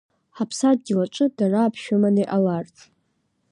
[0.35, 2.75] Ҳаԥсадгьыл аҿы дара аԥшәыманы иҟаларц.